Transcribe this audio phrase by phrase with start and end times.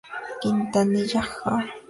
[0.41, 1.65] Quintanilla Jr.